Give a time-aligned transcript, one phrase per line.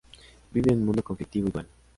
[0.51, 1.67] Vive un mundo conflictivo y dual.